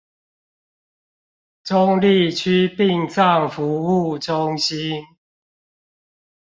[1.63, 5.05] 中壢區殯葬服務中心